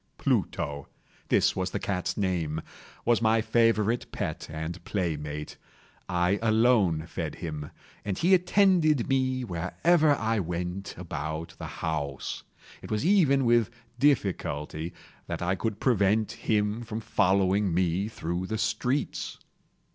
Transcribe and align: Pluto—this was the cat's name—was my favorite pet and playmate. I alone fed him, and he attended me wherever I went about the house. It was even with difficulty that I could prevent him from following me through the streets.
Pluto—this 0.17 1.55
was 1.55 1.69
the 1.69 1.77
cat's 1.79 2.17
name—was 2.17 3.21
my 3.21 3.39
favorite 3.39 4.11
pet 4.11 4.49
and 4.51 4.83
playmate. 4.83 5.57
I 6.09 6.39
alone 6.41 7.05
fed 7.05 7.35
him, 7.35 7.69
and 8.03 8.17
he 8.17 8.33
attended 8.33 9.07
me 9.07 9.43
wherever 9.43 10.15
I 10.15 10.39
went 10.39 10.95
about 10.97 11.53
the 11.59 11.67
house. 11.85 12.41
It 12.81 12.89
was 12.89 13.05
even 13.05 13.45
with 13.45 13.69
difficulty 13.99 14.91
that 15.27 15.43
I 15.43 15.53
could 15.53 15.79
prevent 15.79 16.31
him 16.31 16.81
from 16.81 16.99
following 16.99 17.71
me 17.71 18.07
through 18.07 18.47
the 18.47 18.57
streets. 18.57 19.37